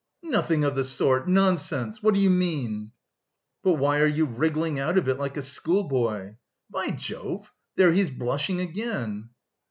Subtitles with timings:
[0.23, 2.01] "Nothing of the sort, nonsense!
[2.01, 2.89] What do you mean?"
[3.63, 6.37] "But why are you wriggling out of it, like a schoolboy?
[6.71, 9.29] By Jove, there he's blushing again."